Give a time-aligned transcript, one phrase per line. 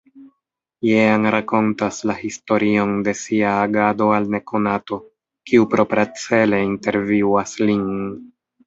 [0.85, 5.01] Jean rakontas la historion de sia agado al nekonato,
[5.51, 7.89] kiu propracele intervjuas lin.